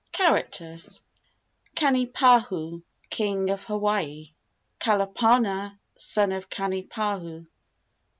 [0.13, 0.99] CHARACTERS.
[1.75, 4.33] Kanipahu, king of Hawaii.
[4.79, 7.45] Kalapana, son of Kanipahu.